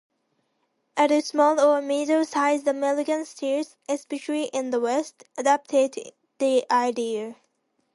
Other 0.97 1.21
small 1.21 1.59
or 1.59 1.79
middle 1.79 2.25
sized 2.25 2.67
American 2.67 3.23
cities, 3.23 3.75
especially 3.87 4.45
in 4.45 4.71
the 4.71 4.79
West, 4.79 5.25
adopted 5.37 5.95
the 6.39 6.65
idea. 6.71 7.35